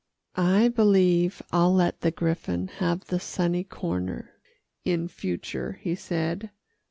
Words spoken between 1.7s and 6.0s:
let the griffon have the sunny corner in future," he